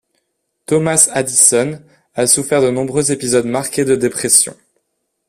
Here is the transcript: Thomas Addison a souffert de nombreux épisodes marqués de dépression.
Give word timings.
Thomas 0.65 1.09
Addison 1.13 1.79
a 2.15 2.25
souffert 2.25 2.63
de 2.63 2.71
nombreux 2.71 3.11
épisodes 3.11 3.45
marqués 3.45 3.85
de 3.85 3.95
dépression. 3.95 4.57